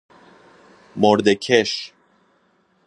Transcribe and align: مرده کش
مرده 0.95 1.35
کش 1.35 1.93